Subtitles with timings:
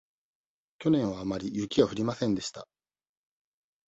[0.79, 2.65] 去年はあまり雪が降りませんでした。